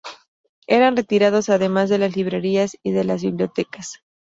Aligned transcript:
Eran 0.65 0.97
retirados 0.97 1.49
además 1.49 1.87
de 1.91 1.99
las 1.99 2.15
librerías 2.15 2.75
y 2.81 2.89
de 2.89 3.03
las 3.03 3.21
bibliotecas. 3.21 4.01